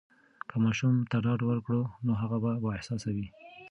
[0.49, 3.27] که ماشوم ته ډاډ ورکړو، نو هغه به بااحساسه سي.